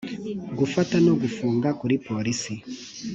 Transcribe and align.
gufata 0.59 0.95
no 1.05 1.13
gufunga 1.21 1.67
kuri 1.79 1.95
polisi 2.07 2.53